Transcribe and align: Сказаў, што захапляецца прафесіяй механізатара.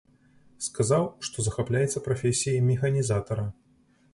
Сказаў, 0.67 1.05
што 1.27 1.45
захапляецца 1.47 2.03
прафесіяй 2.07 2.59
механізатара. 2.71 3.45